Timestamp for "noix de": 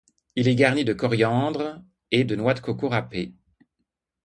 2.35-2.59